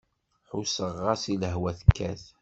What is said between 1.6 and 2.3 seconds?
tekkat.